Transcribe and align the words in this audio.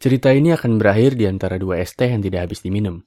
Cerita 0.00 0.32
ini 0.32 0.48
akan 0.48 0.80
berakhir 0.80 1.12
di 1.12 1.28
antara 1.28 1.60
dua 1.60 1.84
es 1.84 1.92
teh 1.92 2.08
yang 2.08 2.24
tidak 2.24 2.48
habis 2.48 2.64
diminum. 2.64 3.04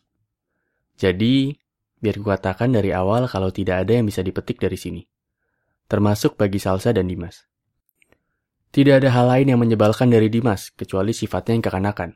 Jadi, 0.94 1.58
biar 1.98 2.22
kukatakan 2.22 2.70
dari 2.70 2.94
awal 2.94 3.26
kalau 3.26 3.50
tidak 3.50 3.82
ada 3.82 3.98
yang 3.98 4.06
bisa 4.06 4.22
dipetik 4.22 4.62
dari 4.62 4.78
sini. 4.78 5.02
Termasuk 5.90 6.38
bagi 6.38 6.62
Salsa 6.62 6.94
dan 6.94 7.10
Dimas. 7.10 7.50
Tidak 8.70 9.02
ada 9.02 9.10
hal 9.10 9.26
lain 9.26 9.58
yang 9.58 9.62
menyebalkan 9.66 10.14
dari 10.14 10.30
Dimas, 10.30 10.70
kecuali 10.70 11.18
sifatnya 11.18 11.58
yang 11.58 11.66
kekanakan. 11.66 12.14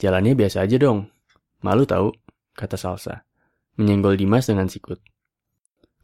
Jalannya 0.00 0.32
biasa 0.32 0.64
aja 0.64 0.80
dong. 0.80 1.12
Malu 1.60 1.84
tahu, 1.84 2.08
kata 2.56 2.80
Salsa. 2.80 3.28
Menyenggol 3.76 4.16
Dimas 4.16 4.48
dengan 4.48 4.72
sikut. 4.72 5.04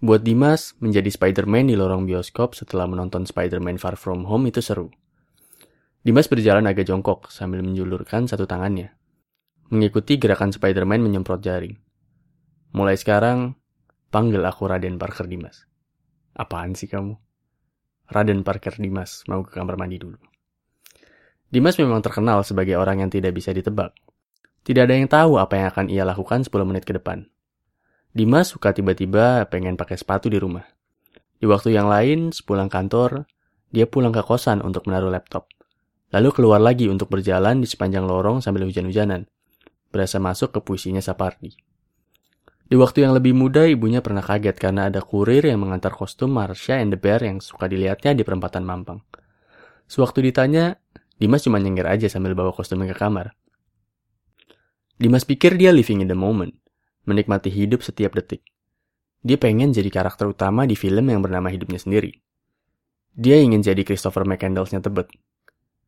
Buat 0.05 0.21
Dimas, 0.21 0.77
menjadi 0.85 1.09
Spider-Man 1.09 1.73
di 1.73 1.81
lorong 1.81 2.05
bioskop 2.05 2.53
setelah 2.53 2.85
menonton 2.85 3.25
Spider-Man 3.25 3.81
Far 3.81 3.97
From 3.97 4.29
Home 4.29 4.53
itu 4.53 4.61
seru. 4.61 4.93
Dimas 6.01 6.33
berjalan 6.33 6.65
agak 6.65 6.89
jongkok 6.89 7.29
sambil 7.29 7.61
menjulurkan 7.61 8.25
satu 8.25 8.49
tangannya. 8.49 8.97
Mengikuti 9.69 10.17
gerakan 10.17 10.49
Spider-Man 10.49 11.05
menyemprot 11.05 11.45
jaring. 11.45 11.77
Mulai 12.73 12.97
sekarang, 12.97 13.53
panggil 14.09 14.41
aku 14.41 14.65
Raden 14.65 14.97
Parker 14.97 15.29
Dimas. 15.29 15.69
Apaan 16.33 16.73
sih 16.73 16.89
kamu? 16.89 17.21
Raden 18.09 18.41
Parker 18.49 18.81
Dimas, 18.81 19.29
mau 19.29 19.45
ke 19.45 19.53
kamar 19.53 19.77
mandi 19.77 20.01
dulu. 20.01 20.17
Dimas 21.53 21.77
memang 21.77 22.01
terkenal 22.01 22.49
sebagai 22.49 22.81
orang 22.81 23.05
yang 23.05 23.13
tidak 23.13 23.37
bisa 23.37 23.53
ditebak. 23.53 23.93
Tidak 24.65 24.81
ada 24.81 24.97
yang 24.97 25.05
tahu 25.05 25.37
apa 25.37 25.61
yang 25.61 25.69
akan 25.69 25.87
ia 25.93 26.09
lakukan 26.09 26.49
10 26.49 26.65
menit 26.65 26.89
ke 26.89 26.97
depan. 26.97 27.29
Dimas 28.17 28.57
suka 28.57 28.73
tiba-tiba 28.73 29.45
pengen 29.53 29.77
pakai 29.77 30.01
sepatu 30.01 30.33
di 30.33 30.41
rumah. 30.41 30.65
Di 31.37 31.45
waktu 31.45 31.77
yang 31.77 31.93
lain, 31.93 32.33
sepulang 32.33 32.73
kantor, 32.73 33.29
dia 33.69 33.85
pulang 33.85 34.17
ke 34.17 34.25
kosan 34.25 34.65
untuk 34.65 34.89
menaruh 34.89 35.13
laptop. 35.13 35.60
Lalu 36.11 36.29
keluar 36.35 36.59
lagi 36.59 36.91
untuk 36.91 37.07
berjalan 37.07 37.63
di 37.63 37.71
sepanjang 37.71 38.03
lorong 38.03 38.43
sambil 38.43 38.67
hujan-hujanan. 38.67 39.31
Berasa 39.95 40.19
masuk 40.19 40.51
ke 40.55 40.59
puisinya 40.63 40.99
Sapardi. 40.99 41.55
Di 42.71 42.79
waktu 42.79 43.03
yang 43.03 43.15
lebih 43.15 43.35
muda, 43.35 43.67
ibunya 43.67 43.99
pernah 43.99 44.23
kaget 44.23 44.55
karena 44.59 44.87
ada 44.87 45.03
kurir 45.03 45.43
yang 45.43 45.59
mengantar 45.59 45.91
kostum 45.91 46.31
Marsha 46.31 46.79
and 46.79 46.95
the 46.95 46.99
Bear 46.99 47.19
yang 47.19 47.43
suka 47.43 47.67
dilihatnya 47.67 48.15
di 48.15 48.23
perempatan 48.23 48.63
Mampang. 48.63 49.03
Sewaktu 49.91 50.31
ditanya, 50.31 50.79
Dimas 51.19 51.43
cuma 51.43 51.59
nyengir 51.59 51.85
aja 51.85 52.07
sambil 52.07 52.33
bawa 52.39 52.55
kostumnya 52.55 52.95
ke 52.95 52.97
kamar. 52.97 53.35
Dimas 54.97 55.27
pikir 55.27 55.59
dia 55.59 55.75
living 55.75 56.01
in 56.01 56.09
the 56.09 56.17
moment, 56.17 56.55
menikmati 57.11 57.51
hidup 57.51 57.83
setiap 57.83 58.15
detik. 58.15 58.47
Dia 59.21 59.37
pengen 59.37 59.75
jadi 59.75 59.91
karakter 59.93 60.31
utama 60.31 60.65
di 60.65 60.79
film 60.79 61.13
yang 61.13 61.21
bernama 61.21 61.53
hidupnya 61.53 61.77
sendiri. 61.77 62.23
Dia 63.13 63.37
ingin 63.43 63.61
jadi 63.61 63.85
Christopher 63.85 64.25
McCandless-nya 64.25 64.81
Tebet, 64.81 65.13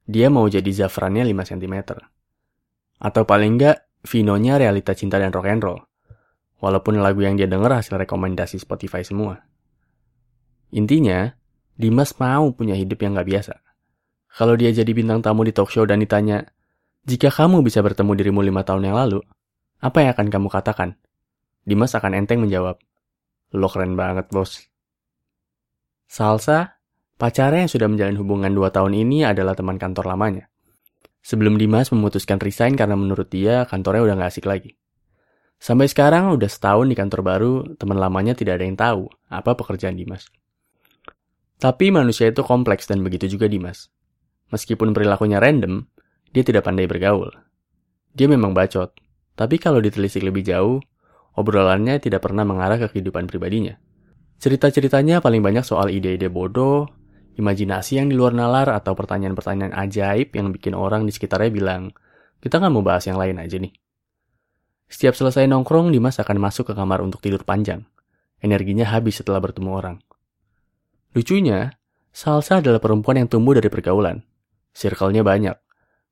dia 0.07 0.29
mau 0.29 0.47
jadi 0.51 0.67
Zafrannya 0.67 1.23
5 1.23 1.51
cm. 1.55 1.77
Atau 3.03 3.23
paling 3.27 3.59
enggak, 3.59 3.87
Vinonya 4.03 4.59
realita 4.59 4.99
cinta 4.99 5.23
dan 5.23 5.31
rock 5.31 5.47
and 5.47 5.63
roll. 5.63 5.81
Walaupun 6.59 6.99
lagu 6.99 7.23
yang 7.23 7.39
dia 7.39 7.47
denger 7.47 7.71
hasil 7.71 7.95
rekomendasi 8.03 8.59
Spotify 8.59 9.07
semua. 9.07 9.47
Intinya, 10.75 11.31
Dimas 11.79 12.15
mau 12.19 12.51
punya 12.55 12.75
hidup 12.75 12.99
yang 13.03 13.15
gak 13.19 13.29
biasa. 13.31 13.55
Kalau 14.33 14.55
dia 14.59 14.75
jadi 14.75 14.89
bintang 14.91 15.21
tamu 15.21 15.45
di 15.47 15.53
talk 15.55 15.71
show 15.71 15.87
dan 15.87 16.03
ditanya, 16.03 16.47
jika 17.05 17.29
kamu 17.31 17.67
bisa 17.67 17.83
bertemu 17.83 18.15
dirimu 18.15 18.41
lima 18.43 18.63
tahun 18.63 18.91
yang 18.91 18.97
lalu, 18.97 19.21
apa 19.83 20.03
yang 20.03 20.11
akan 20.15 20.27
kamu 20.31 20.49
katakan? 20.49 20.95
Dimas 21.63 21.95
akan 21.95 22.15
enteng 22.15 22.43
menjawab, 22.43 22.79
lo 23.55 23.69
keren 23.71 23.95
banget 23.95 24.31
bos. 24.31 24.67
Salsa 26.11 26.82
Pacarnya 27.23 27.63
yang 27.63 27.71
sudah 27.71 27.87
menjalin 27.87 28.19
hubungan 28.19 28.51
dua 28.51 28.75
tahun 28.75 28.99
ini 28.99 29.23
adalah 29.23 29.55
teman 29.55 29.79
kantor 29.79 30.11
lamanya. 30.11 30.51
Sebelum 31.23 31.55
Dimas 31.55 31.95
memutuskan 31.95 32.43
resign 32.43 32.75
karena 32.75 32.99
menurut 32.99 33.31
dia 33.31 33.63
kantornya 33.63 34.03
udah 34.03 34.15
gak 34.19 34.31
asik 34.35 34.51
lagi. 34.51 34.75
Sampai 35.55 35.87
sekarang 35.87 36.35
udah 36.35 36.51
setahun 36.51 36.91
di 36.91 36.99
kantor 36.99 37.23
baru, 37.23 37.53
teman 37.79 38.03
lamanya 38.03 38.35
tidak 38.35 38.59
ada 38.59 38.67
yang 38.67 38.75
tahu 38.75 39.07
apa 39.31 39.55
pekerjaan 39.55 39.95
Dimas. 39.95 40.27
Tapi 41.63 41.95
manusia 41.95 42.27
itu 42.27 42.43
kompleks 42.43 42.91
dan 42.91 43.07
begitu 43.07 43.31
juga 43.31 43.47
Dimas. 43.47 43.87
Meskipun 44.51 44.91
perilakunya 44.91 45.39
random, 45.39 45.87
dia 46.35 46.43
tidak 46.43 46.67
pandai 46.67 46.91
bergaul. 46.91 47.31
Dia 48.19 48.27
memang 48.27 48.51
bacot, 48.51 48.99
tapi 49.39 49.63
kalau 49.63 49.79
ditelisik 49.79 50.27
lebih 50.27 50.43
jauh, 50.43 50.83
obrolannya 51.39 52.03
tidak 52.03 52.27
pernah 52.27 52.43
mengarah 52.43 52.83
ke 52.83 52.99
kehidupan 52.99 53.31
pribadinya. 53.31 53.79
Cerita-ceritanya 54.43 55.23
paling 55.23 55.39
banyak 55.39 55.63
soal 55.63 55.87
ide-ide 55.95 56.27
bodoh, 56.27 56.91
imajinasi 57.37 58.01
yang 58.01 58.13
di 58.13 58.15
luar 58.17 58.37
nalar 58.37 58.69
atau 58.73 58.93
pertanyaan-pertanyaan 58.93 59.73
ajaib 59.73 60.35
yang 60.37 60.53
bikin 60.53 60.77
orang 60.77 61.09
di 61.09 61.13
sekitarnya 61.15 61.51
bilang, 61.53 61.93
kita 62.43 62.59
nggak 62.59 62.73
mau 62.73 62.85
bahas 62.85 63.07
yang 63.09 63.17
lain 63.17 63.41
aja 63.41 63.57
nih. 63.57 63.73
Setiap 64.93 65.17
selesai 65.17 65.49
nongkrong, 65.49 65.89
Dimas 65.89 66.21
akan 66.21 66.37
masuk 66.37 66.69
ke 66.69 66.75
kamar 66.77 67.01
untuk 67.01 67.25
tidur 67.25 67.49
panjang. 67.49 67.89
Energinya 68.43 68.85
habis 68.93 69.23
setelah 69.23 69.41
bertemu 69.41 69.71
orang. 69.73 69.97
Lucunya, 71.17 71.73
Salsa 72.13 72.61
adalah 72.61 72.77
perempuan 72.77 73.25
yang 73.25 73.29
tumbuh 73.29 73.57
dari 73.57 73.73
pergaulan. 73.73 74.21
Circle-nya 74.77 75.25
banyak. 75.25 75.57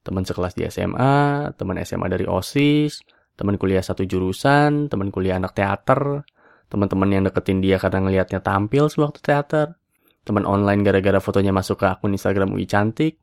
Teman 0.00 0.24
sekelas 0.24 0.56
di 0.56 0.64
SMA, 0.68 1.52
teman 1.60 1.76
SMA 1.84 2.08
dari 2.08 2.24
OSIS, 2.24 3.04
teman 3.36 3.56
kuliah 3.56 3.80
satu 3.80 4.04
jurusan, 4.04 4.92
teman 4.92 5.08
kuliah 5.08 5.36
anak 5.40 5.56
teater, 5.56 6.24
teman-teman 6.68 7.08
yang 7.08 7.22
deketin 7.24 7.64
dia 7.64 7.80
karena 7.80 8.04
ngelihatnya 8.04 8.40
tampil 8.44 8.92
sewaktu 8.92 9.20
teater, 9.20 9.79
teman 10.24 10.44
online 10.44 10.84
gara-gara 10.84 11.18
fotonya 11.18 11.50
masuk 11.50 11.80
ke 11.80 11.86
akun 11.88 12.12
Instagram 12.12 12.52
UI 12.52 12.68
Cantik, 12.68 13.20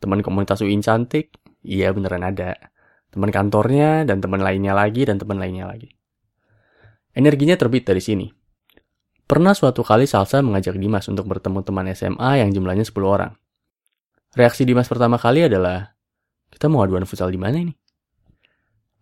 teman 0.00 0.24
komunitas 0.24 0.64
UI 0.64 0.76
Cantik, 0.80 1.36
iya 1.60 1.92
beneran 1.92 2.24
ada, 2.24 2.56
teman 3.12 3.28
kantornya, 3.28 4.08
dan 4.08 4.24
teman 4.24 4.40
lainnya 4.40 4.72
lagi, 4.72 5.04
dan 5.04 5.20
teman 5.20 5.36
lainnya 5.36 5.68
lagi. 5.68 5.92
Energinya 7.12 7.58
terbit 7.58 7.84
dari 7.84 8.00
sini. 8.00 8.26
Pernah 9.26 9.54
suatu 9.54 9.86
kali 9.86 10.10
Salsa 10.10 10.42
mengajak 10.42 10.74
Dimas 10.74 11.06
untuk 11.06 11.26
bertemu 11.30 11.62
teman 11.62 11.86
SMA 11.94 12.42
yang 12.42 12.50
jumlahnya 12.50 12.82
10 12.82 12.98
orang. 13.06 13.32
Reaksi 14.34 14.66
Dimas 14.66 14.90
pertama 14.90 15.18
kali 15.18 15.46
adalah, 15.46 15.94
kita 16.50 16.66
mau 16.66 16.82
aduan 16.82 17.06
futsal 17.06 17.30
di 17.30 17.38
mana 17.38 17.62
ini? 17.62 17.74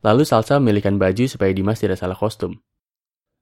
Lalu 0.04 0.22
Salsa 0.28 0.60
memilihkan 0.60 1.00
baju 1.00 1.24
supaya 1.24 1.52
Dimas 1.52 1.80
tidak 1.80 1.96
salah 1.96 2.16
kostum. 2.16 2.60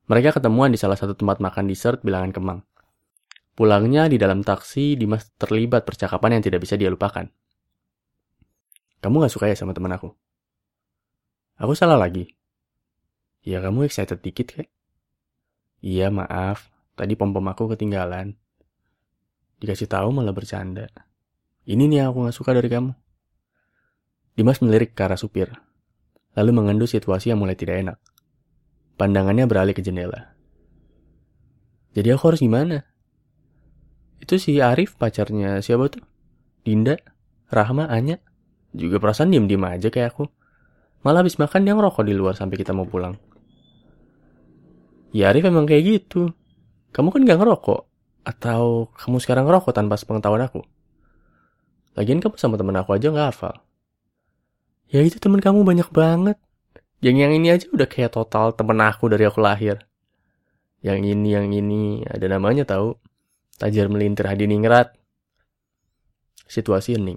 Mereka 0.07 0.39
ketemuan 0.39 0.71
di 0.71 0.79
salah 0.79 0.95
satu 0.95 1.19
tempat 1.19 1.43
makan 1.43 1.67
dessert 1.67 2.03
bilangan 2.07 2.31
Kemang. 2.31 2.63
Pulangnya 3.57 4.05
di 4.05 4.21
dalam 4.21 4.45
taksi, 4.45 5.01
Dimas 5.01 5.33
terlibat 5.41 5.89
percakapan 5.89 6.37
yang 6.37 6.45
tidak 6.45 6.61
bisa 6.61 6.77
dia 6.77 6.93
lupakan. 6.93 7.25
Kamu 9.01 9.25
gak 9.25 9.33
suka 9.33 9.49
ya 9.49 9.57
sama 9.57 9.73
teman 9.73 9.97
aku? 9.97 10.13
Aku 11.57 11.73
salah 11.73 11.97
lagi. 11.97 12.37
Ya 13.41 13.65
kamu 13.65 13.89
excited 13.89 14.21
dikit 14.21 14.53
kayak. 14.53 14.69
Iya 15.81 16.13
maaf, 16.13 16.69
tadi 17.01 17.17
pom-pom 17.17 17.49
aku 17.49 17.73
ketinggalan. 17.73 18.37
Dikasih 19.57 19.89
tahu 19.89 20.13
malah 20.13 20.37
bercanda. 20.37 20.93
Ini 21.65 21.81
nih 21.81 22.05
yang 22.05 22.13
aku 22.13 22.29
gak 22.29 22.37
suka 22.37 22.53
dari 22.53 22.69
kamu. 22.69 22.93
Dimas 24.37 24.61
melirik 24.61 24.93
ke 24.93 25.01
arah 25.01 25.17
supir, 25.17 25.49
lalu 26.37 26.51
mengendu 26.53 26.85
situasi 26.85 27.33
yang 27.33 27.41
mulai 27.41 27.57
tidak 27.57 27.81
enak. 27.81 27.99
Pandangannya 29.01 29.49
beralih 29.49 29.73
ke 29.73 29.81
jendela. 29.81 30.37
Jadi 31.97 32.13
aku 32.13 32.37
harus 32.37 32.45
gimana? 32.45 32.85
Itu 34.21 34.41
si 34.41 34.59
Arif 34.59 34.97
pacarnya 34.97 35.61
siapa 35.61 35.93
tuh? 35.93 36.03
Dinda, 36.67 36.99
Rahma, 37.53 37.87
Anya. 37.87 38.19
Juga 38.77 39.01
perasaan 39.01 39.33
diem-diem 39.33 39.63
aja 39.63 39.89
kayak 39.89 40.17
aku. 40.17 40.25
Malah 41.07 41.23
habis 41.23 41.39
makan 41.39 41.63
dia 41.63 41.73
ngerokok 41.73 42.05
di 42.05 42.15
luar 42.17 42.35
sampai 42.35 42.59
kita 42.59 42.75
mau 42.75 42.85
pulang. 42.85 43.15
Ya 45.15 45.31
Arif 45.33 45.47
emang 45.47 45.65
kayak 45.65 45.85
gitu. 45.87 46.35
Kamu 46.93 47.15
kan 47.15 47.23
gak 47.25 47.41
ngerokok. 47.41 47.81
Atau 48.27 48.91
kamu 48.99 49.23
sekarang 49.23 49.47
ngerokok 49.47 49.73
tanpa 49.73 49.95
sepengetahuan 49.95 50.43
aku? 50.45 50.67
Lagian 51.95 52.21
kamu 52.21 52.37
sama 52.37 52.59
temen 52.59 52.77
aku 52.77 52.93
aja 52.93 53.09
gak 53.09 53.33
hafal. 53.33 53.57
Ya 54.91 55.01
itu 55.03 55.17
temen 55.23 55.39
kamu 55.41 55.63
banyak 55.63 55.89
banget. 55.95 56.37
Yang 57.01 57.17
yang 57.23 57.33
ini 57.33 57.49
aja 57.53 57.67
udah 57.71 57.89
kayak 57.89 58.13
total 58.13 58.53
temen 58.53 58.77
aku 58.83 59.07
dari 59.09 59.25
aku 59.25 59.41
lahir. 59.41 59.87
Yang 60.85 61.01
ini, 61.17 61.29
yang 61.35 61.49
ini, 61.51 62.07
ada 62.07 62.27
namanya 62.31 62.63
tahu. 62.69 62.95
Tajar 63.57 63.89
melintir 63.89 64.29
hadiningrat. 64.29 64.93
Situasi 66.45 67.01
hening. 67.01 67.17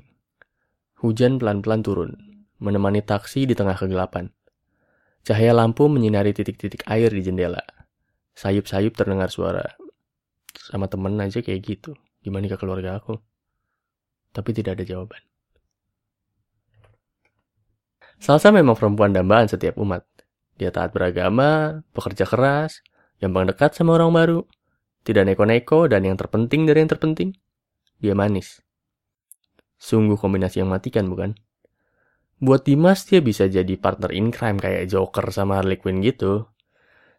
Hujan 1.03 1.35
pelan-pelan 1.35 1.83
turun, 1.83 2.11
menemani 2.63 3.03
taksi 3.03 3.43
di 3.43 3.59
tengah 3.59 3.75
kegelapan. 3.75 4.31
Cahaya 5.27 5.51
lampu 5.51 5.91
menyinari 5.91 6.31
titik-titik 6.31 6.87
air 6.87 7.11
di 7.11 7.27
jendela. 7.27 7.59
Sayup-sayup 8.39 8.95
terdengar 8.95 9.27
suara. 9.27 9.75
Sama 10.55 10.87
temen 10.87 11.19
aja 11.19 11.43
kayak 11.43 11.59
gitu. 11.59 11.91
Gimana 12.23 12.47
ke 12.47 12.55
keluarga 12.55 12.95
aku? 12.95 13.19
Tapi 14.31 14.55
tidak 14.55 14.79
ada 14.79 14.87
jawaban. 14.87 15.19
Salsa 18.19 18.55
memang 18.55 18.79
perempuan 18.79 19.11
dambaan 19.11 19.51
setiap 19.51 19.75
umat. 19.75 20.07
Dia 20.55 20.71
taat 20.71 20.95
beragama, 20.95 21.83
bekerja 21.91 22.23
keras, 22.23 22.79
gampang 23.19 23.47
dekat 23.47 23.75
sama 23.75 23.95
orang 23.95 24.11
baru, 24.11 24.39
tidak 25.09 25.25
neko-neko 25.33 25.89
dan 25.89 26.05
yang 26.05 26.13
terpenting 26.13 26.69
dari 26.69 26.85
yang 26.85 26.91
terpenting, 26.93 27.33
dia 27.97 28.13
manis. 28.13 28.61
Sungguh 29.81 30.21
kombinasi 30.21 30.61
yang 30.61 30.69
matikan 30.69 31.09
bukan? 31.09 31.33
Buat 32.37 32.69
Dimas 32.69 33.09
dia 33.09 33.19
bisa 33.19 33.49
jadi 33.49 33.73
partner 33.75 34.13
in 34.13 34.29
crime 34.29 34.61
kayak 34.61 34.85
Joker 34.93 35.33
sama 35.33 35.57
Harley 35.57 35.81
Quinn 35.81 36.05
gitu. 36.05 36.45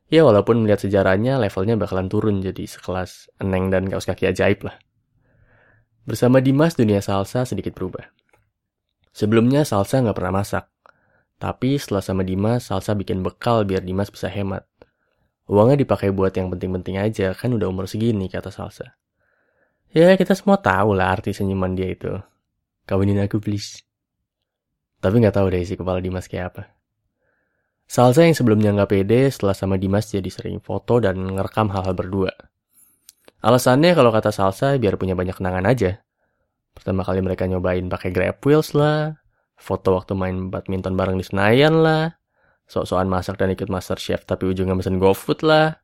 Ya 0.06 0.22
walaupun 0.22 0.62
melihat 0.62 0.86
sejarahnya 0.86 1.42
levelnya 1.42 1.74
bakalan 1.74 2.06
turun 2.06 2.38
jadi 2.38 2.62
sekelas 2.62 3.30
Eneng 3.42 3.74
dan 3.74 3.90
kaos 3.90 4.06
kaki 4.06 4.30
ajaib 4.30 4.70
lah. 4.70 4.78
Bersama 6.06 6.38
Dimas 6.38 6.78
dunia 6.78 7.02
salsa 7.02 7.42
sedikit 7.42 7.74
berubah. 7.74 8.06
Sebelumnya 9.10 9.66
salsa 9.66 9.98
nggak 9.98 10.14
pernah 10.14 10.40
masak. 10.40 10.70
Tapi 11.42 11.74
setelah 11.74 12.04
sama 12.04 12.22
Dimas, 12.22 12.70
salsa 12.70 12.94
bikin 12.94 13.26
bekal 13.26 13.66
biar 13.66 13.82
Dimas 13.82 14.12
bisa 14.12 14.30
hemat. 14.30 14.69
Uangnya 15.50 15.82
dipakai 15.82 16.14
buat 16.14 16.30
yang 16.38 16.46
penting-penting 16.54 17.02
aja, 17.02 17.34
kan 17.34 17.50
udah 17.50 17.66
umur 17.66 17.90
segini, 17.90 18.30
kata 18.30 18.54
salsa. 18.54 18.94
Ya, 19.90 20.14
kita 20.14 20.38
semua 20.38 20.62
tahu 20.62 20.94
lah 20.94 21.10
arti 21.10 21.34
senyuman 21.34 21.74
dia 21.74 21.90
itu. 21.90 22.14
Kawinin 22.86 23.18
aku, 23.18 23.42
please. 23.42 23.82
Tapi 25.02 25.18
nggak 25.18 25.34
tahu 25.34 25.50
deh 25.50 25.58
isi 25.58 25.74
kepala 25.74 25.98
Dimas 25.98 26.30
kayak 26.30 26.46
apa. 26.54 26.62
Salsa 27.90 28.22
yang 28.22 28.38
sebelumnya 28.38 28.70
nggak 28.70 28.90
pede 28.94 29.26
setelah 29.26 29.56
sama 29.56 29.74
Dimas 29.74 30.06
jadi 30.06 30.30
sering 30.30 30.62
foto 30.62 31.02
dan 31.02 31.18
ngerekam 31.18 31.74
hal-hal 31.74 31.98
berdua. 31.98 32.30
Alasannya 33.42 33.96
kalau 33.98 34.14
kata 34.14 34.30
Salsa 34.30 34.78
biar 34.78 34.94
punya 34.94 35.18
banyak 35.18 35.34
kenangan 35.34 35.66
aja. 35.66 35.98
Pertama 36.70 37.02
kali 37.02 37.18
mereka 37.24 37.50
nyobain 37.50 37.82
pakai 37.90 38.14
grab 38.14 38.38
wheels 38.46 38.76
lah, 38.78 39.18
foto 39.58 39.98
waktu 39.98 40.14
main 40.14 40.52
badminton 40.54 40.94
bareng 40.94 41.18
di 41.18 41.26
Senayan 41.26 41.82
lah, 41.82 42.19
sok-sokan 42.70 43.10
masak 43.10 43.34
dan 43.34 43.50
ikut 43.50 43.66
master 43.66 43.98
chef 43.98 44.22
tapi 44.22 44.46
ujungnya 44.46 44.78
mesen 44.78 45.02
GoFood 45.02 45.42
lah, 45.42 45.82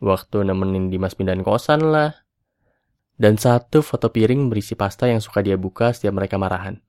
waktu 0.00 0.48
nemenin 0.48 0.88
Dimas 0.88 1.12
pindahin 1.12 1.44
kosan 1.44 1.92
lah, 1.92 2.16
dan 3.20 3.36
satu 3.36 3.84
foto 3.84 4.08
piring 4.08 4.48
berisi 4.48 4.72
pasta 4.72 5.04
yang 5.12 5.20
suka 5.20 5.44
dia 5.44 5.60
buka 5.60 5.92
setiap 5.92 6.16
mereka 6.16 6.40
marahan. 6.40 6.80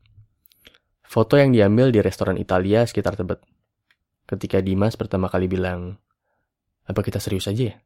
Foto 1.03 1.35
yang 1.35 1.51
diambil 1.51 1.91
di 1.91 2.00
restoran 2.00 2.39
Italia 2.39 2.88
sekitar 2.88 3.19
Tebet. 3.19 3.44
Ketika 4.27 4.63
Dimas 4.63 4.95
pertama 4.95 5.27
kali 5.27 5.51
bilang, 5.51 6.00
apa 6.88 7.00
kita 7.03 7.19
serius 7.19 7.51
aja 7.51 7.75
ya? 7.75 7.77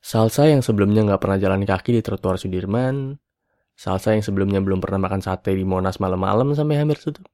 Salsa 0.00 0.48
yang 0.48 0.64
sebelumnya 0.64 1.04
nggak 1.04 1.20
pernah 1.20 1.36
jalan 1.36 1.68
kaki 1.68 1.96
di 1.96 2.02
trotoar 2.04 2.40
Sudirman, 2.40 3.20
Salsa 3.76 4.16
yang 4.16 4.24
sebelumnya 4.24 4.60
belum 4.64 4.80
pernah 4.80 5.04
makan 5.04 5.20
sate 5.20 5.52
di 5.52 5.64
Monas 5.68 6.00
malam-malam 6.00 6.56
sampai 6.56 6.80
hampir 6.80 6.96
tutup. 6.96 7.24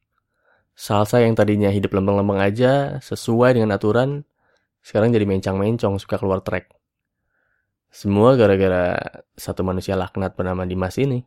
Salsa 0.74 1.22
yang 1.22 1.38
tadinya 1.38 1.70
hidup 1.70 1.94
lempeng-lempeng 1.94 2.42
aja, 2.42 2.98
sesuai 2.98 3.54
dengan 3.54 3.78
aturan, 3.78 4.26
sekarang 4.82 5.14
jadi 5.14 5.22
mencang-mencong 5.22 6.02
suka 6.02 6.18
keluar 6.18 6.42
trek. 6.42 6.74
Semua 7.94 8.34
gara-gara 8.34 8.98
satu 9.38 9.62
manusia 9.62 9.94
laknat 9.94 10.34
bernama 10.34 10.66
Dimas 10.66 10.98
ini. 10.98 11.22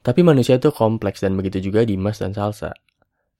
Tapi 0.00 0.24
manusia 0.24 0.56
itu 0.56 0.72
kompleks 0.72 1.20
dan 1.20 1.36
begitu 1.36 1.60
juga 1.60 1.84
Dimas 1.84 2.24
dan 2.24 2.32
Salsa. 2.32 2.72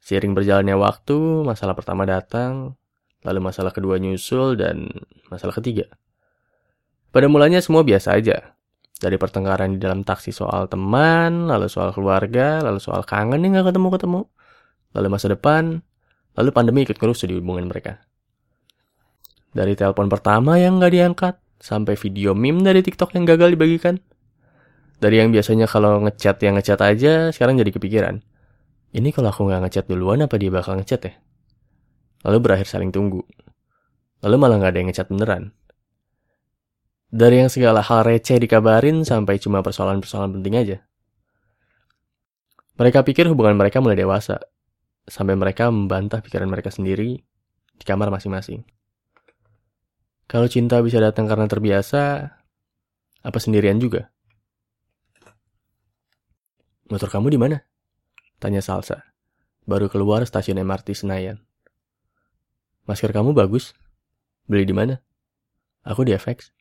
Seiring 0.00 0.36
berjalannya 0.36 0.76
waktu, 0.76 1.40
masalah 1.40 1.72
pertama 1.72 2.04
datang, 2.04 2.76
lalu 3.24 3.40
masalah 3.40 3.72
kedua 3.72 3.96
nyusul, 3.96 4.60
dan 4.60 4.92
masalah 5.32 5.56
ketiga. 5.56 5.88
Pada 7.08 7.32
mulanya 7.32 7.64
semua 7.64 7.80
biasa 7.80 8.12
aja. 8.12 8.54
Dari 9.00 9.16
pertengkaran 9.16 9.76
di 9.76 9.80
dalam 9.80 10.04
taksi 10.04 10.36
soal 10.36 10.68
teman, 10.68 11.48
lalu 11.48 11.72
soal 11.72 11.96
keluarga, 11.96 12.60
lalu 12.60 12.76
soal 12.76 13.00
kangen 13.08 13.40
yang 13.40 13.56
gak 13.56 13.72
ketemu-ketemu, 13.72 14.28
lalu 14.96 15.08
masa 15.10 15.30
depan, 15.30 15.82
lalu 16.34 16.50
pandemi 16.54 16.86
ikut 16.86 16.96
ngerusuh 16.96 17.26
di 17.30 17.38
hubungan 17.38 17.66
mereka. 17.66 18.02
Dari 19.50 19.74
telepon 19.74 20.06
pertama 20.06 20.58
yang 20.58 20.78
gak 20.78 20.94
diangkat, 20.94 21.34
sampai 21.60 21.98
video 21.98 22.32
meme 22.32 22.62
dari 22.62 22.80
TikTok 22.80 23.12
yang 23.18 23.26
gagal 23.26 23.52
dibagikan, 23.58 23.98
dari 25.00 25.16
yang 25.16 25.32
biasanya 25.32 25.64
kalau 25.64 26.04
ngechat 26.04 26.36
yang 26.44 26.60
ngechat 26.60 26.76
aja, 26.84 27.32
sekarang 27.32 27.56
jadi 27.56 27.72
kepikiran. 27.72 28.20
Ini 28.92 29.08
kalau 29.16 29.32
aku 29.32 29.48
nggak 29.48 29.64
ngechat 29.64 29.84
duluan, 29.88 30.20
apa 30.20 30.36
dia 30.36 30.52
bakal 30.52 30.76
ngechat 30.76 31.00
ya? 31.08 31.12
Lalu 32.28 32.38
berakhir 32.44 32.68
saling 32.68 32.92
tunggu. 32.92 33.24
Lalu 34.20 34.36
malah 34.36 34.60
nggak 34.60 34.70
ada 34.76 34.78
yang 34.84 34.88
ngechat 34.92 35.08
beneran. 35.08 35.56
Dari 37.10 37.40
yang 37.40 37.48
segala 37.48 37.80
hal 37.80 38.04
receh 38.04 38.36
dikabarin 38.36 39.02
sampai 39.08 39.40
cuma 39.40 39.64
persoalan-persoalan 39.64 40.36
penting 40.36 40.54
aja. 40.60 40.76
Mereka 42.76 43.00
pikir 43.00 43.24
hubungan 43.24 43.56
mereka 43.56 43.80
mulai 43.80 43.96
dewasa. 43.96 44.36
Sampai 45.10 45.34
mereka 45.34 45.66
membantah 45.74 46.22
pikiran 46.22 46.46
mereka 46.46 46.70
sendiri 46.70 47.18
di 47.74 47.84
kamar 47.84 48.14
masing-masing. 48.14 48.62
Kalau 50.30 50.46
cinta 50.46 50.78
bisa 50.78 51.02
datang 51.02 51.26
karena 51.26 51.50
terbiasa, 51.50 52.30
apa 53.26 53.38
sendirian 53.42 53.82
juga? 53.82 54.14
Motor 56.86 57.10
kamu 57.10 57.34
di 57.34 57.38
mana? 57.42 57.58
Tanya 58.38 58.62
Salsa. 58.62 59.02
Baru 59.66 59.90
keluar 59.90 60.22
stasiun 60.22 60.62
MRT 60.62 60.94
Senayan. 60.94 61.42
Masker 62.86 63.10
kamu 63.10 63.34
bagus. 63.34 63.74
Beli 64.46 64.62
di 64.66 64.74
mana? 64.74 65.02
Aku 65.82 66.06
di 66.06 66.14
FX. 66.14 66.54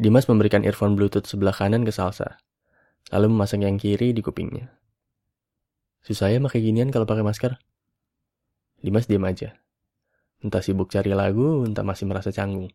Dimas 0.00 0.24
memberikan 0.24 0.64
earphone 0.64 0.96
bluetooth 0.96 1.28
sebelah 1.28 1.52
kanan 1.52 1.84
ke 1.84 1.92
Salsa. 1.92 2.40
Lalu 3.12 3.32
memasang 3.32 3.62
yang 3.62 3.76
kiri 3.76 4.16
di 4.16 4.24
kupingnya. 4.24 4.81
Susah 6.02 6.34
ya 6.34 6.42
pakai 6.42 6.58
ginian 6.62 6.90
kalau 6.90 7.06
pakai 7.06 7.22
masker? 7.22 7.58
Dimas 8.82 9.06
diam 9.06 9.22
aja. 9.22 9.54
Entah 10.42 10.58
sibuk 10.58 10.90
cari 10.90 11.14
lagu, 11.14 11.62
entah 11.62 11.86
masih 11.86 12.10
merasa 12.10 12.34
canggung. 12.34 12.74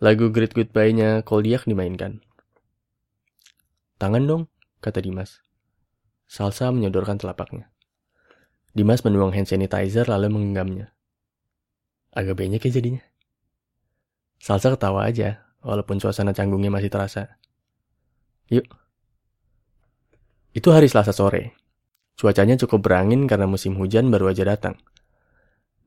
Lagu 0.00 0.32
Great 0.32 0.56
Goodbye-nya 0.56 1.20
Koldiak 1.22 1.68
dimainkan. 1.68 2.24
Tangan 4.00 4.24
dong, 4.24 4.42
kata 4.80 5.04
Dimas. 5.04 5.44
Salsa 6.24 6.72
menyodorkan 6.72 7.20
telapaknya. 7.20 7.68
Dimas 8.72 9.04
menuang 9.04 9.36
hand 9.36 9.46
sanitizer 9.46 10.08
lalu 10.08 10.32
menggenggamnya. 10.32 10.96
Agak 12.16 12.40
banyak 12.40 12.64
ya 12.64 12.72
jadinya. 12.72 13.04
Salsa 14.40 14.72
ketawa 14.72 15.06
aja, 15.06 15.44
walaupun 15.60 16.00
suasana 16.00 16.32
canggungnya 16.32 16.72
masih 16.72 16.88
terasa. 16.88 17.38
Yuk. 18.48 18.66
Itu 20.56 20.72
hari 20.74 20.88
Selasa 20.88 21.14
sore. 21.14 21.61
Cuacanya 22.16 22.54
cukup 22.60 22.84
berangin 22.84 23.24
karena 23.26 23.48
musim 23.48 23.74
hujan 23.76 24.12
baru 24.12 24.30
aja 24.30 24.44
datang. 24.46 24.78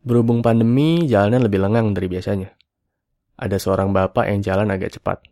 Berhubung 0.06 0.45
pandemi, 0.45 1.10
jalanan 1.10 1.45
lebih 1.45 1.62
lengang 1.62 1.94
dari 1.98 2.06
biasanya. 2.06 2.54
Ada 3.36 3.57
seorang 3.57 3.92
bapak 3.92 4.30
yang 4.30 4.39
jalan 4.45 4.69
agak 4.69 4.94
cepat. 4.95 5.25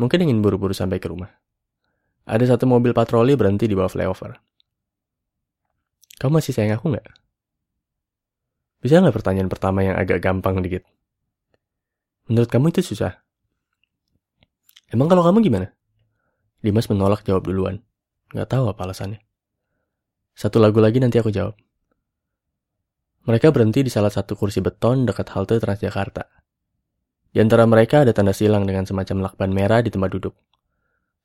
Mungkin 0.00 0.24
ingin 0.24 0.40
buru-buru 0.40 0.72
sampai 0.72 0.96
ke 0.98 1.10
rumah. 1.10 1.28
Ada 2.24 2.56
satu 2.56 2.68
mobil 2.68 2.96
patroli 2.96 3.36
berhenti 3.36 3.68
di 3.68 3.76
bawah 3.76 3.90
flyover. 3.92 4.36
Kamu 6.18 6.40
masih 6.40 6.56
sayang 6.56 6.80
aku 6.80 6.90
nggak? 6.92 7.06
Bisa 8.82 8.98
nggak 8.98 9.14
pertanyaan 9.14 9.50
pertama 9.50 9.86
yang 9.86 9.94
agak 9.98 10.22
gampang 10.22 10.58
dikit? 10.64 10.86
Menurut 12.30 12.50
kamu 12.50 12.74
itu 12.74 12.80
susah? 12.94 13.22
Emang 14.88 15.08
kalau 15.12 15.20
kamu 15.20 15.44
gimana? 15.44 15.68
Dimas 16.64 16.88
menolak 16.88 17.22
jawab 17.28 17.44
duluan. 17.44 17.84
Nggak 18.32 18.48
tahu 18.50 18.72
apa 18.72 18.88
alasannya. 18.88 19.20
Satu 20.38 20.62
lagu 20.62 20.78
lagi 20.78 21.02
nanti 21.02 21.18
aku 21.18 21.34
jawab. 21.34 21.58
Mereka 23.26 23.50
berhenti 23.50 23.82
di 23.82 23.90
salah 23.90 24.14
satu 24.14 24.38
kursi 24.38 24.62
beton 24.62 25.02
dekat 25.02 25.34
halte 25.34 25.58
Transjakarta. 25.58 26.30
Di 27.34 27.42
antara 27.42 27.66
mereka 27.66 28.06
ada 28.06 28.14
tanda 28.14 28.30
silang 28.30 28.62
dengan 28.62 28.86
semacam 28.86 29.26
lakban 29.26 29.50
merah 29.50 29.82
di 29.82 29.90
tempat 29.90 30.14
duduk. 30.14 30.38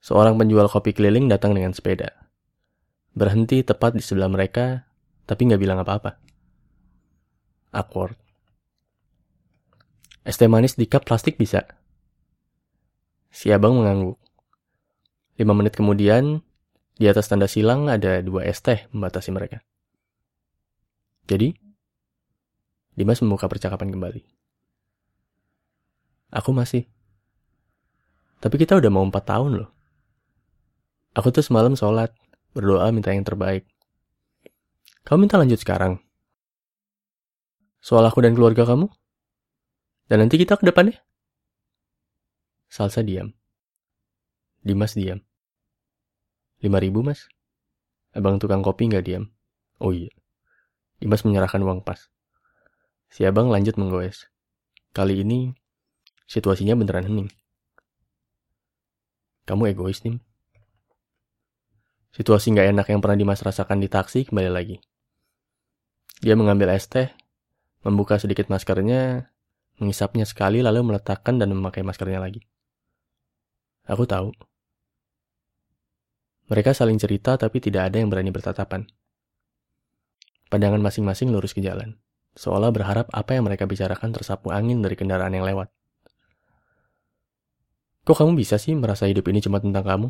Seorang 0.02 0.34
penjual 0.42 0.66
kopi 0.66 0.98
keliling 0.98 1.30
datang 1.30 1.54
dengan 1.54 1.78
sepeda. 1.78 2.10
Berhenti 3.14 3.62
tepat 3.62 3.94
di 3.94 4.02
sebelah 4.02 4.34
mereka, 4.34 4.90
tapi 5.30 5.46
nggak 5.46 5.62
bilang 5.62 5.78
apa-apa. 5.78 6.18
Awkward. 7.70 8.18
Es 10.26 10.42
teh 10.42 10.50
manis 10.50 10.74
di 10.74 10.90
cup 10.90 11.06
plastik 11.06 11.38
bisa? 11.38 11.70
Si 13.30 13.54
abang 13.54 13.78
mengangguk. 13.78 14.18
Lima 15.38 15.54
menit 15.54 15.78
kemudian, 15.78 16.42
di 16.94 17.10
atas 17.10 17.26
tanda 17.26 17.50
silang 17.50 17.90
ada 17.90 18.22
dua 18.22 18.46
es 18.46 18.62
teh 18.62 18.86
membatasi 18.94 19.30
mereka. 19.34 19.62
Jadi, 21.26 21.56
Dimas 22.94 23.18
membuka 23.26 23.50
percakapan 23.50 23.90
kembali. 23.90 24.22
Aku 26.34 26.54
masih. 26.54 26.86
Tapi 28.38 28.56
kita 28.62 28.78
udah 28.78 28.92
mau 28.94 29.02
empat 29.02 29.26
tahun 29.26 29.66
loh. 29.66 29.70
Aku 31.18 31.34
tuh 31.34 31.42
semalam 31.42 31.74
sholat, 31.74 32.14
berdoa 32.54 32.90
minta 32.94 33.10
yang 33.10 33.26
terbaik. 33.26 33.66
Kamu 35.06 35.26
minta 35.26 35.42
lanjut 35.42 35.58
sekarang. 35.58 36.02
Soal 37.82 38.06
aku 38.06 38.22
dan 38.22 38.38
keluarga 38.38 38.66
kamu? 38.66 38.90
Dan 40.10 40.26
nanti 40.26 40.38
kita 40.38 40.58
ke 40.58 40.66
depannya? 40.70 41.02
Salsa 42.70 43.02
diam. 43.02 43.34
Dimas 44.62 44.96
diam. 44.96 45.22
Lima 46.64 46.80
ribu 46.80 47.04
mas? 47.04 47.28
Abang 48.16 48.40
tukang 48.40 48.64
kopi 48.64 48.88
nggak 48.88 49.04
diam. 49.04 49.28
Oh 49.84 49.92
iya. 49.92 50.08
Dimas 51.04 51.28
menyerahkan 51.28 51.60
uang 51.60 51.84
pas. 51.84 52.08
Si 53.12 53.28
abang 53.28 53.52
lanjut 53.52 53.76
menggoes. 53.76 54.32
Kali 54.96 55.20
ini, 55.20 55.52
situasinya 56.24 56.80
beneran 56.80 57.04
hening. 57.12 57.30
Kamu 59.44 59.76
egois, 59.76 60.00
nih. 60.08 60.24
Situasi 62.16 62.56
nggak 62.56 62.72
enak 62.72 62.88
yang 62.88 63.04
pernah 63.04 63.20
Dimas 63.20 63.44
rasakan 63.44 63.84
di 63.84 63.92
taksi 63.92 64.30
kembali 64.30 64.48
lagi. 64.54 64.80
Dia 66.24 66.40
mengambil 66.40 66.72
es 66.72 66.88
teh, 66.88 67.12
membuka 67.84 68.16
sedikit 68.16 68.48
maskernya, 68.48 69.34
mengisapnya 69.84 70.24
sekali 70.24 70.64
lalu 70.64 70.94
meletakkan 70.94 71.36
dan 71.36 71.52
memakai 71.52 71.84
maskernya 71.84 72.24
lagi. 72.24 72.40
Aku 73.84 74.08
tahu. 74.08 74.32
Mereka 76.52 76.76
saling 76.76 77.00
cerita 77.00 77.40
tapi 77.40 77.64
tidak 77.64 77.92
ada 77.92 78.04
yang 78.04 78.12
berani 78.12 78.32
bertatapan. 78.34 78.84
Pandangan 80.52 80.84
masing-masing 80.84 81.32
lurus 81.32 81.56
ke 81.56 81.64
jalan, 81.64 81.98
seolah 82.36 82.70
berharap 82.70 83.08
apa 83.10 83.34
yang 83.34 83.48
mereka 83.48 83.64
bicarakan 83.66 84.14
tersapu 84.14 84.52
angin 84.54 84.84
dari 84.84 84.94
kendaraan 84.94 85.34
yang 85.34 85.48
lewat. 85.48 85.72
Kok 88.04 88.18
kamu 88.20 88.36
bisa 88.36 88.60
sih 88.60 88.76
merasa 88.76 89.08
hidup 89.08 89.24
ini 89.32 89.40
cuma 89.40 89.64
tentang 89.64 89.88
kamu? 89.88 90.08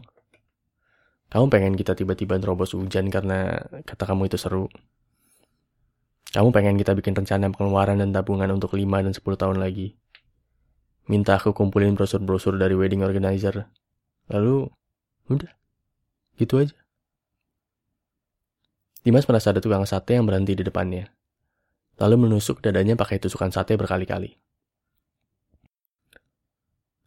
Kamu 1.30 1.46
pengen 1.50 1.78
kita 1.78 1.94
tiba-tiba 1.94 2.42
nerobos 2.42 2.74
hujan 2.74 3.14
karena 3.14 3.62
kata 3.86 4.10
kamu 4.10 4.34
itu 4.34 4.38
seru. 4.42 4.66
Kamu 6.34 6.50
pengen 6.50 6.82
kita 6.82 6.98
bikin 6.98 7.14
rencana 7.14 7.54
pengeluaran 7.54 8.02
dan 8.02 8.10
tabungan 8.10 8.50
untuk 8.50 8.74
5 8.74 9.06
dan 9.06 9.14
10 9.14 9.22
tahun 9.22 9.58
lagi. 9.62 9.94
Minta 11.06 11.38
aku 11.38 11.54
kumpulin 11.54 11.94
brosur-brosur 11.94 12.58
dari 12.58 12.74
wedding 12.74 13.06
organizer. 13.06 13.70
Lalu, 14.34 14.66
udah. 15.30 15.63
Gitu 16.38 16.62
aja. 16.62 16.76
Dimas 19.04 19.28
merasa 19.28 19.52
ada 19.52 19.60
tukang 19.60 19.84
sate 19.84 20.16
yang 20.16 20.24
berhenti 20.24 20.56
di 20.56 20.64
depannya. 20.64 21.12
Lalu 22.00 22.26
menusuk 22.26 22.64
dadanya 22.64 22.96
pakai 22.96 23.20
tusukan 23.20 23.52
sate 23.52 23.76
berkali-kali. 23.76 24.40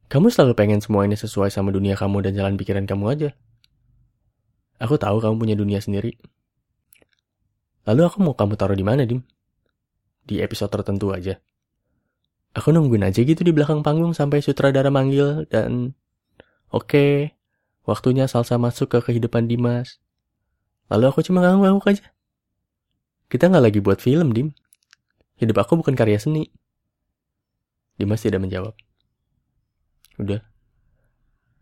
Kamu 0.06 0.30
selalu 0.30 0.54
pengen 0.54 0.78
semua 0.78 1.02
ini 1.02 1.18
sesuai 1.18 1.50
sama 1.50 1.74
dunia 1.74 1.98
kamu 1.98 2.22
dan 2.22 2.32
jalan 2.38 2.54
pikiran 2.54 2.86
kamu 2.86 3.04
aja. 3.10 3.30
Aku 4.78 5.00
tahu 5.00 5.18
kamu 5.18 5.34
punya 5.40 5.56
dunia 5.58 5.82
sendiri. 5.82 6.14
Lalu 7.88 8.02
aku 8.06 8.22
mau 8.22 8.34
kamu 8.36 8.54
taruh 8.54 8.78
di 8.78 8.86
mana, 8.86 9.02
Dim? 9.08 9.24
Di 10.22 10.44
episode 10.44 10.70
tertentu 10.70 11.10
aja. 11.10 11.40
Aku 12.54 12.70
nungguin 12.70 13.02
aja 13.02 13.20
gitu 13.24 13.40
di 13.40 13.50
belakang 13.50 13.80
panggung 13.80 14.12
sampai 14.12 14.44
sutradara 14.44 14.92
manggil 14.92 15.48
dan... 15.48 15.96
Oke, 16.66 16.90
okay, 16.98 17.12
waktunya 17.86 18.26
salsa 18.26 18.58
masuk 18.58 18.92
ke 18.92 18.98
kehidupan 19.00 19.46
Dimas. 19.46 20.02
Lalu 20.90 21.04
aku 21.10 21.22
cuma 21.22 21.40
ngangguk-ngangguk 21.40 21.86
aja. 21.86 22.06
Kita 23.30 23.50
nggak 23.50 23.64
lagi 23.70 23.80
buat 23.82 23.98
film, 24.02 24.34
Dim. 24.34 24.54
Hidup 25.38 25.56
aku 25.62 25.78
bukan 25.78 25.94
karya 25.94 26.18
seni. 26.18 26.50
Dimas 27.96 28.22
tidak 28.22 28.42
menjawab. 28.44 28.74
Udah. 30.20 30.42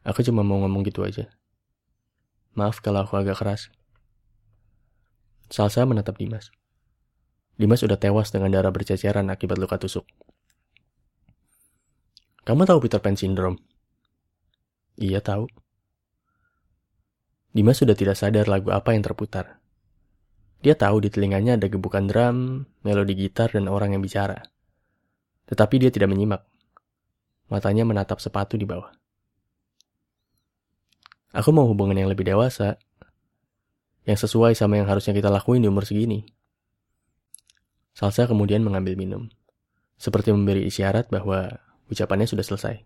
Aku 0.04 0.20
cuma 0.20 0.44
mau 0.44 0.60
ngomong 0.60 0.84
gitu 0.84 1.04
aja. 1.04 1.30
Maaf 2.52 2.84
kalau 2.84 3.02
aku 3.04 3.16
agak 3.16 3.40
keras. 3.40 3.72
Salsa 5.48 5.88
menatap 5.88 6.20
Dimas. 6.20 6.52
Dimas 7.54 7.80
sudah 7.80 7.96
tewas 7.96 8.34
dengan 8.34 8.50
darah 8.50 8.74
berceceran 8.74 9.30
akibat 9.30 9.56
luka 9.56 9.78
tusuk. 9.78 10.04
Kamu 12.44 12.68
tahu 12.68 12.78
Peter 12.84 13.00
Pan 13.00 13.16
Syndrome? 13.16 13.56
Iya 15.00 15.24
tahu. 15.24 15.48
Dimas 17.54 17.78
sudah 17.78 17.94
tidak 17.94 18.18
sadar 18.18 18.50
lagu 18.50 18.74
apa 18.74 18.98
yang 18.98 19.06
terputar. 19.06 19.62
Dia 20.58 20.74
tahu 20.74 21.06
di 21.06 21.08
telinganya 21.12 21.54
ada 21.54 21.70
gebukan 21.70 22.10
drum, 22.10 22.66
melodi 22.82 23.14
gitar, 23.14 23.54
dan 23.54 23.70
orang 23.70 23.94
yang 23.94 24.02
bicara. 24.02 24.42
Tetapi 25.46 25.86
dia 25.86 25.94
tidak 25.94 26.10
menyimak. 26.10 26.42
Matanya 27.46 27.86
menatap 27.86 28.18
sepatu 28.18 28.58
di 28.58 28.66
bawah. 28.66 28.90
Aku 31.30 31.54
mau 31.54 31.68
hubungan 31.70 31.94
yang 31.94 32.10
lebih 32.10 32.26
dewasa, 32.26 32.80
yang 34.02 34.18
sesuai 34.18 34.56
sama 34.56 34.80
yang 34.80 34.88
harusnya 34.88 35.14
kita 35.14 35.30
lakuin 35.30 35.62
di 35.62 35.68
umur 35.68 35.86
segini. 35.86 36.26
Salsa 37.94 38.26
kemudian 38.26 38.64
mengambil 38.66 38.98
minum, 38.98 39.30
seperti 39.94 40.34
memberi 40.34 40.66
isyarat 40.66 41.06
bahwa 41.12 41.60
ucapannya 41.92 42.26
sudah 42.26 42.42
selesai. 42.42 42.82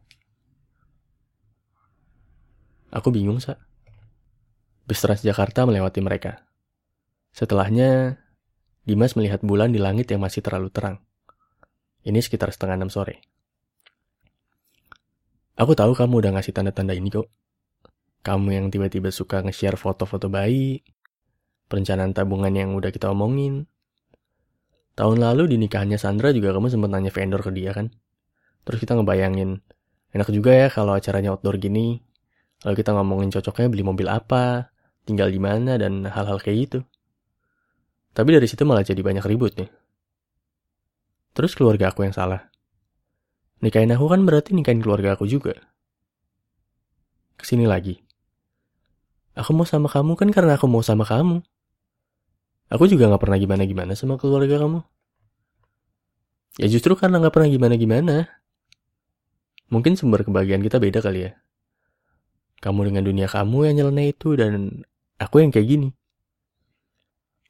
Aku 2.92 3.12
bingung, 3.12 3.40
Sa. 3.40 3.67
Bus 4.88 5.04
Transjakarta 5.04 5.68
melewati 5.68 6.00
mereka. 6.00 6.48
Setelahnya, 7.36 8.24
Dimas 8.88 9.12
melihat 9.20 9.44
bulan 9.44 9.68
di 9.68 9.76
langit 9.76 10.08
yang 10.08 10.24
masih 10.24 10.40
terlalu 10.40 10.72
terang. 10.72 11.04
Ini 12.08 12.16
sekitar 12.24 12.48
setengah 12.48 12.80
enam 12.80 12.88
sore. 12.88 13.20
Aku 15.60 15.76
tahu 15.76 15.92
kamu 15.92 16.24
udah 16.24 16.32
ngasih 16.40 16.56
tanda-tanda 16.56 16.96
ini 16.96 17.12
kok. 17.12 17.28
Kamu 18.24 18.48
yang 18.48 18.72
tiba-tiba 18.72 19.12
suka 19.12 19.44
nge-share 19.44 19.76
foto-foto 19.76 20.32
bayi, 20.32 20.80
perencanaan 21.68 22.16
tabungan 22.16 22.56
yang 22.56 22.72
udah 22.72 22.88
kita 22.88 23.12
omongin. 23.12 23.68
Tahun 24.96 25.20
lalu 25.20 25.52
di 25.52 25.60
nikahannya 25.60 26.00
Sandra 26.00 26.32
juga 26.32 26.56
kamu 26.56 26.72
sempat 26.72 26.88
nanya 26.88 27.12
vendor 27.12 27.44
ke 27.44 27.52
dia 27.52 27.76
kan? 27.76 27.92
Terus 28.64 28.80
kita 28.80 28.96
ngebayangin, 28.96 29.60
enak 30.16 30.32
juga 30.32 30.56
ya 30.56 30.72
kalau 30.72 30.96
acaranya 30.96 31.36
outdoor 31.36 31.60
gini. 31.60 32.00
Lalu 32.64 32.74
kita 32.80 32.96
ngomongin 32.96 33.28
cocoknya 33.36 33.68
beli 33.68 33.84
mobil 33.84 34.08
apa, 34.08 34.72
tinggal 35.08 35.32
di 35.32 35.40
mana, 35.40 35.80
dan 35.80 36.04
hal-hal 36.04 36.36
kayak 36.36 36.58
gitu. 36.68 36.78
Tapi 38.12 38.28
dari 38.36 38.44
situ 38.44 38.68
malah 38.68 38.84
jadi 38.84 39.00
banyak 39.00 39.24
ribut 39.24 39.56
nih. 39.56 39.72
Terus 41.32 41.56
keluarga 41.56 41.88
aku 41.88 42.04
yang 42.04 42.12
salah. 42.12 42.50
Nikahin 43.64 43.94
aku 43.94 44.06
kan 44.10 44.22
berarti 44.22 44.52
nikahin 44.52 44.84
keluarga 44.84 45.16
aku 45.16 45.24
juga. 45.24 45.54
Ke 47.38 47.46
sini 47.46 47.64
lagi. 47.64 47.98
Aku 49.38 49.54
mau 49.54 49.62
sama 49.62 49.86
kamu 49.86 50.18
kan 50.18 50.28
karena 50.34 50.58
aku 50.58 50.66
mau 50.66 50.82
sama 50.82 51.06
kamu. 51.06 51.46
Aku 52.74 52.90
juga 52.90 53.06
gak 53.06 53.22
pernah 53.22 53.38
gimana-gimana 53.38 53.94
sama 53.94 54.18
keluarga 54.18 54.60
kamu. 54.60 54.82
Ya 56.58 56.66
justru 56.66 56.98
karena 56.98 57.22
gak 57.22 57.38
pernah 57.38 57.48
gimana-gimana. 57.48 58.26
Mungkin 59.70 59.94
sumber 59.94 60.26
kebahagiaan 60.26 60.60
kita 60.66 60.82
beda 60.82 60.98
kali 60.98 61.30
ya. 61.30 61.32
Kamu 62.58 62.90
dengan 62.90 63.06
dunia 63.06 63.30
kamu 63.30 63.70
yang 63.70 63.74
nyeleneh 63.78 64.10
itu 64.10 64.34
dan 64.34 64.82
aku 65.18 65.42
yang 65.42 65.50
kayak 65.50 65.68
gini. 65.68 65.88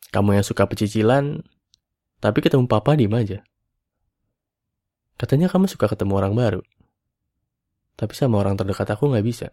Kamu 0.08 0.40
yang 0.40 0.44
suka 0.44 0.64
pecicilan, 0.64 1.44
tapi 2.18 2.40
ketemu 2.40 2.64
papa 2.64 2.96
diem 2.96 3.12
aja. 3.12 3.44
Katanya 5.20 5.52
kamu 5.52 5.68
suka 5.68 5.86
ketemu 5.90 6.12
orang 6.16 6.32
baru. 6.32 6.62
Tapi 7.98 8.14
sama 8.14 8.38
orang 8.38 8.54
terdekat 8.54 8.86
aku 8.88 9.10
gak 9.10 9.26
bisa. 9.26 9.50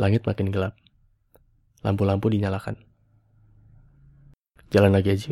Langit 0.00 0.24
makin 0.24 0.48
gelap. 0.50 0.74
Lampu-lampu 1.84 2.32
dinyalakan. 2.32 2.80
Jalan 4.72 4.96
lagi 4.96 5.12
aja. 5.12 5.30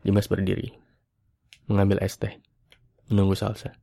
Dimas 0.00 0.26
berdiri. 0.26 0.72
Mengambil 1.68 2.00
es 2.00 2.16
teh. 2.16 2.40
Menunggu 3.12 3.36
salsa. 3.36 3.76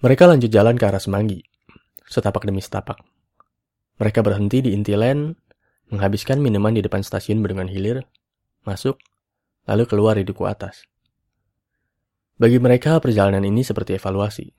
Mereka 0.00 0.24
lanjut 0.24 0.48
jalan 0.48 0.80
ke 0.80 0.84
arah 0.88 0.98
Semanggi. 0.98 1.44
Setapak 2.08 2.48
demi 2.48 2.64
setapak. 2.64 3.13
Mereka 3.94 4.26
berhenti 4.26 4.58
di 4.58 4.74
Intiland, 4.74 5.38
menghabiskan 5.94 6.42
minuman 6.42 6.74
di 6.74 6.82
depan 6.82 7.06
stasiun 7.06 7.38
Bendungan 7.38 7.70
Hilir, 7.70 8.02
masuk, 8.66 8.98
lalu 9.70 9.86
keluar 9.86 10.18
di 10.18 10.26
duku 10.26 10.42
atas. 10.50 10.82
Bagi 12.34 12.58
mereka, 12.58 12.98
perjalanan 12.98 13.46
ini 13.46 13.62
seperti 13.62 13.94
evaluasi. 13.94 14.50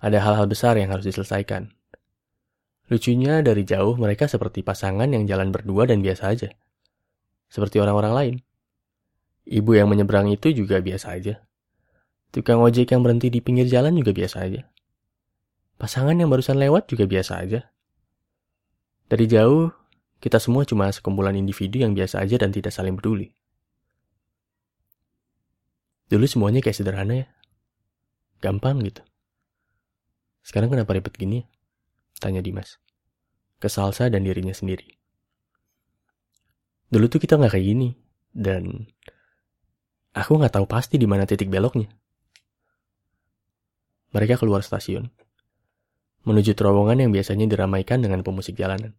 Ada 0.00 0.24
hal-hal 0.24 0.48
besar 0.48 0.80
yang 0.80 0.88
harus 0.88 1.04
diselesaikan. 1.04 1.68
Lucunya 2.88 3.44
dari 3.44 3.68
jauh 3.68 3.98
mereka 4.00 4.24
seperti 4.24 4.64
pasangan 4.64 5.10
yang 5.10 5.28
jalan 5.28 5.52
berdua 5.52 5.84
dan 5.84 6.00
biasa 6.00 6.24
aja. 6.32 6.48
Seperti 7.52 7.76
orang-orang 7.82 8.12
lain. 8.14 8.36
Ibu 9.44 9.76
yang 9.76 9.92
menyeberang 9.92 10.32
itu 10.32 10.56
juga 10.56 10.80
biasa 10.80 11.20
aja. 11.20 11.44
Tukang 12.32 12.64
ojek 12.64 12.88
yang 12.88 13.04
berhenti 13.04 13.28
di 13.28 13.44
pinggir 13.44 13.68
jalan 13.68 13.92
juga 13.92 14.16
biasa 14.16 14.36
aja. 14.48 14.64
Pasangan 15.76 16.16
yang 16.16 16.32
barusan 16.32 16.56
lewat 16.56 16.88
juga 16.88 17.04
biasa 17.04 17.44
aja. 17.44 17.75
Dari 19.06 19.30
jauh, 19.30 19.70
kita 20.18 20.42
semua 20.42 20.66
cuma 20.66 20.90
sekumpulan 20.90 21.38
individu 21.38 21.78
yang 21.78 21.94
biasa 21.94 22.18
aja 22.18 22.42
dan 22.42 22.50
tidak 22.50 22.74
saling 22.74 22.98
peduli. 22.98 23.30
Dulu 26.10 26.26
semuanya 26.26 26.62
kayak 26.62 26.78
sederhana 26.78 27.14
ya. 27.22 27.26
Gampang 28.42 28.82
gitu. 28.82 29.02
Sekarang 30.46 30.70
kenapa 30.70 30.94
ribet 30.94 31.14
gini 31.18 31.42
ya? 31.42 31.46
Tanya 32.22 32.42
Dimas. 32.42 32.78
Ke 33.58 33.66
Salsa 33.66 34.06
dan 34.06 34.22
dirinya 34.22 34.54
sendiri. 34.54 34.98
Dulu 36.90 37.10
tuh 37.10 37.18
kita 37.18 37.34
nggak 37.34 37.58
kayak 37.58 37.66
gini. 37.66 37.88
Dan 38.30 38.86
aku 40.14 40.38
nggak 40.38 40.54
tahu 40.54 40.66
pasti 40.70 40.98
di 40.98 41.10
mana 41.10 41.26
titik 41.26 41.50
beloknya. 41.50 41.90
Mereka 44.14 44.38
keluar 44.38 44.62
stasiun. 44.62 45.10
Menuju 46.26 46.58
terowongan 46.58 47.06
yang 47.06 47.14
biasanya 47.14 47.46
diramaikan 47.46 48.02
dengan 48.02 48.26
pemusik 48.26 48.58
jalanan. 48.58 48.98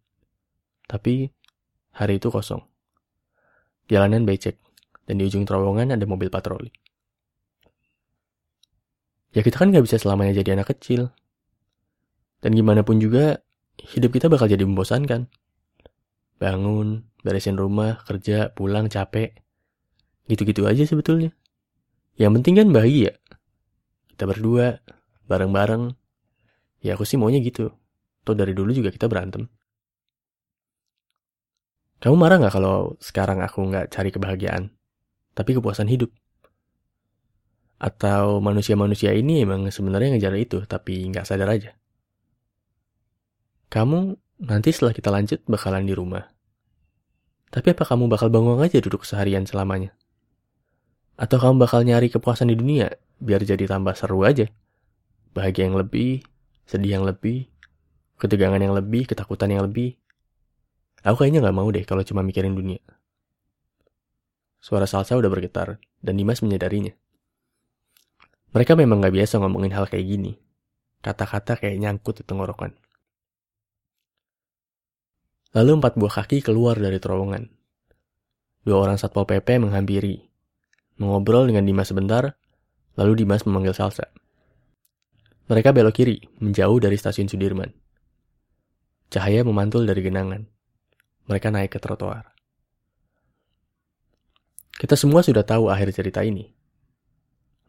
Tapi 0.88 1.28
hari 1.92 2.16
itu 2.16 2.32
kosong. 2.32 2.64
Jalanan 3.92 4.24
becek, 4.24 4.56
dan 5.04 5.20
di 5.20 5.28
ujung 5.28 5.44
terowongan 5.44 5.92
ada 5.92 6.04
mobil 6.08 6.32
patroli. 6.32 6.72
Ya 9.36 9.44
kita 9.44 9.60
kan 9.60 9.68
nggak 9.68 9.84
bisa 9.84 10.00
selamanya 10.00 10.40
jadi 10.40 10.56
anak 10.56 10.72
kecil. 10.72 11.12
Dan 12.40 12.56
gimana 12.56 12.80
pun 12.80 12.96
juga, 12.96 13.44
hidup 13.76 14.16
kita 14.16 14.32
bakal 14.32 14.48
jadi 14.48 14.64
membosankan. 14.64 15.28
Bangun, 16.40 17.04
beresin 17.20 17.58
rumah, 17.58 18.00
kerja, 18.08 18.54
pulang, 18.54 18.88
capek. 18.88 19.36
Gitu-gitu 20.30 20.64
aja 20.64 20.86
sebetulnya. 20.86 21.34
Yang 22.16 22.40
penting 22.40 22.54
kan 22.62 22.68
bahagia. 22.72 23.12
Kita 24.14 24.24
berdua, 24.24 24.80
bareng-bareng. 25.28 25.92
Ya 26.84 26.94
aku 26.94 27.02
sih 27.02 27.18
maunya 27.18 27.42
gitu. 27.42 27.74
Tuh 28.22 28.34
dari 28.36 28.54
dulu 28.54 28.70
juga 28.70 28.94
kita 28.94 29.10
berantem. 29.10 29.50
Kamu 31.98 32.14
marah 32.14 32.38
nggak 32.38 32.54
kalau 32.54 32.94
sekarang 33.02 33.42
aku 33.42 33.58
nggak 33.74 33.90
cari 33.90 34.14
kebahagiaan, 34.14 34.70
tapi 35.34 35.50
kepuasan 35.58 35.90
hidup? 35.90 36.14
Atau 37.82 38.38
manusia-manusia 38.38 39.10
ini 39.14 39.42
emang 39.42 39.66
sebenarnya 39.66 40.14
ngejar 40.14 40.34
itu, 40.38 40.62
tapi 40.62 41.10
nggak 41.10 41.26
sadar 41.26 41.50
aja? 41.50 41.74
Kamu 43.66 44.14
nanti 44.46 44.70
setelah 44.70 44.94
kita 44.94 45.10
lanjut 45.10 45.42
bakalan 45.50 45.90
di 45.90 45.94
rumah. 45.98 46.22
Tapi 47.50 47.74
apa 47.74 47.82
kamu 47.82 48.06
bakal 48.06 48.30
bangun 48.30 48.62
aja 48.62 48.78
duduk 48.78 49.02
seharian 49.02 49.42
selamanya? 49.42 49.90
Atau 51.18 51.42
kamu 51.42 51.58
bakal 51.58 51.82
nyari 51.82 52.14
kepuasan 52.14 52.54
di 52.54 52.54
dunia 52.54 52.94
biar 53.18 53.42
jadi 53.42 53.66
tambah 53.66 53.98
seru 53.98 54.22
aja? 54.22 54.46
Bahagia 55.34 55.66
yang 55.66 55.74
lebih, 55.74 56.22
sedih 56.68 57.00
yang 57.00 57.04
lebih, 57.08 57.48
ketegangan 58.20 58.60
yang 58.60 58.76
lebih, 58.76 59.08
ketakutan 59.08 59.48
yang 59.48 59.64
lebih, 59.64 59.96
Aku 61.06 61.22
kayaknya 61.22 61.46
gak 61.46 61.54
mau 61.54 61.68
deh 61.70 61.86
kalau 61.86 62.02
cuma 62.02 62.26
mikirin 62.26 62.58
dunia. 62.58 62.82
Suara 64.58 64.90
salsa 64.90 65.14
udah 65.14 65.30
bergetar, 65.30 65.78
dan 66.02 66.14
Dimas 66.18 66.42
menyadarinya. 66.42 66.90
Mereka 68.50 68.74
memang 68.74 68.98
gak 68.98 69.14
biasa 69.14 69.38
ngomongin 69.38 69.70
hal 69.78 69.86
kayak 69.86 70.06
gini. 70.08 70.32
Kata-kata 70.98 71.62
kayak 71.62 71.78
nyangkut 71.78 72.18
di 72.18 72.24
tenggorokan. 72.26 72.74
Lalu 75.54 75.70
empat 75.78 75.94
buah 75.94 76.12
kaki 76.18 76.42
keluar 76.42 76.74
dari 76.74 76.98
terowongan. 76.98 77.46
Dua 78.66 78.82
orang 78.82 78.98
satpol 78.98 79.24
PP 79.24 79.62
menghampiri. 79.62 80.26
Mengobrol 80.98 81.46
dengan 81.46 81.62
Dimas 81.62 81.94
sebentar, 81.94 82.34
lalu 82.98 83.22
Dimas 83.22 83.46
memanggil 83.46 83.70
Salsa. 83.70 84.10
Mereka 85.48 85.72
belok 85.72 85.96
kiri, 85.96 86.20
menjauh 86.44 86.76
dari 86.76 87.00
stasiun 87.00 87.24
Sudirman. 87.24 87.72
Cahaya 89.08 89.40
memantul 89.40 89.88
dari 89.88 90.04
genangan. 90.04 90.44
Mereka 91.24 91.48
naik 91.48 91.72
ke 91.72 91.80
trotoar. 91.80 92.36
Kita 94.76 94.92
semua 94.92 95.24
sudah 95.24 95.48
tahu 95.48 95.72
akhir 95.72 95.96
cerita 95.96 96.20
ini. 96.20 96.52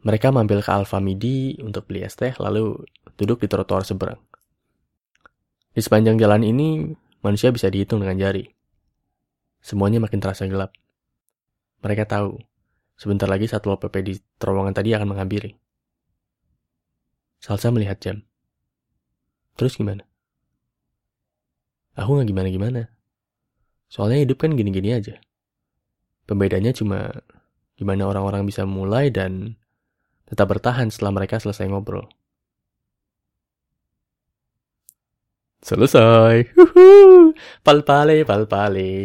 Mereka 0.04 0.28
mampir 0.28 0.60
ke 0.60 0.68
Alfa 0.68 1.00
Midi 1.00 1.56
untuk 1.64 1.88
beli 1.88 2.04
es 2.04 2.16
teh, 2.20 2.36
lalu 2.36 2.84
duduk 3.16 3.40
di 3.40 3.48
trotoar 3.48 3.88
seberang. 3.88 4.20
Di 5.72 5.80
sepanjang 5.80 6.20
jalan 6.20 6.44
ini, 6.44 6.84
manusia 7.24 7.48
bisa 7.48 7.72
dihitung 7.72 8.04
dengan 8.04 8.20
jari. 8.20 8.44
Semuanya 9.64 10.04
makin 10.04 10.20
terasa 10.20 10.44
gelap. 10.44 10.76
Mereka 11.80 12.04
tahu, 12.04 12.36
sebentar 13.00 13.24
lagi 13.24 13.48
Satpol 13.48 13.80
PP 13.80 13.94
di 14.04 14.14
terowongan 14.36 14.76
tadi 14.76 14.92
akan 14.92 15.16
menghampiri. 15.16 15.69
Salsa 17.40 17.72
melihat 17.72 17.96
jam. 18.04 18.20
Terus 19.56 19.74
gimana? 19.80 20.04
Aku 21.96 22.16
nggak 22.16 22.28
gimana-gimana. 22.28 22.92
Soalnya 23.88 24.22
hidup 24.22 24.38
kan 24.44 24.54
gini-gini 24.54 24.94
aja. 24.94 25.18
Pembedanya 26.28 26.70
cuma 26.70 27.10
gimana 27.74 28.06
orang-orang 28.06 28.46
bisa 28.46 28.68
mulai 28.68 29.10
dan 29.10 29.56
tetap 30.28 30.46
bertahan 30.52 30.92
setelah 30.92 31.16
mereka 31.16 31.40
selesai 31.40 31.66
ngobrol. 31.66 32.06
Selesai. 35.60 36.44
Pal 37.66 37.78
pale, 37.84 38.24
pal 38.24 38.44
pale. 38.48 39.04